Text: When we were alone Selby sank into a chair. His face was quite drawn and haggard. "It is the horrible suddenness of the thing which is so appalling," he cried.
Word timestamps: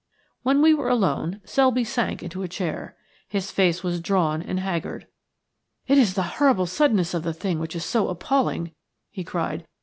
When 0.41 0.63
we 0.63 0.73
were 0.73 0.89
alone 0.89 1.41
Selby 1.43 1.83
sank 1.83 2.23
into 2.23 2.41
a 2.41 2.47
chair. 2.47 2.97
His 3.27 3.51
face 3.51 3.83
was 3.83 3.97
quite 3.97 4.03
drawn 4.03 4.41
and 4.41 4.59
haggard. 4.59 5.05
"It 5.85 5.99
is 5.99 6.15
the 6.15 6.23
horrible 6.41 6.65
suddenness 6.65 7.13
of 7.13 7.21
the 7.21 7.33
thing 7.35 7.59
which 7.59 7.75
is 7.75 7.85
so 7.85 8.07
appalling," 8.07 8.71
he 9.11 9.23
cried. 9.23 9.67